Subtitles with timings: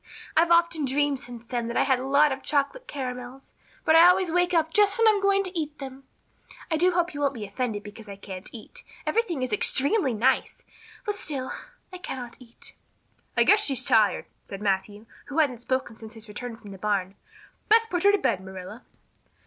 [0.35, 3.53] I've often dreamed since then that I had a lot of chocolate caramels,
[3.85, 6.05] but I always wake up just when I'm going to eat them.
[6.71, 8.83] I do hope you won't be offended because I can't eat.
[9.05, 10.63] Everything is extremely nice,
[11.05, 11.51] but still
[11.93, 12.73] I cannot eat."
[13.37, 17.13] "I guess she's tired," said Matthew, who hadn't spoken since his return from the barn.
[17.69, 18.83] "Best put her to bed, Marilla."